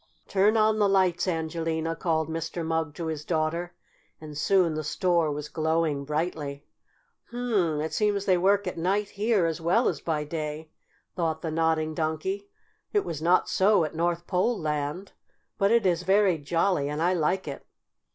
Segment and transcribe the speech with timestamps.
[0.27, 2.65] "Turn on the lights, Angelina," called Mr.
[2.65, 3.75] Mugg to his daughter,
[4.19, 6.65] and soon the store was glowing brightly.
[7.29, 7.79] "Hum!
[7.81, 10.71] It seems they work at night here, as well as by day,"
[11.15, 12.47] thought the Nodding Donkey.
[12.91, 15.11] "It was not so at North Pole Land.
[15.59, 17.63] But it is very jolly, and I like it."